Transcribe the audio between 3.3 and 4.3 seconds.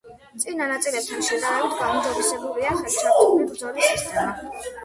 ბრძოლის სისტემა.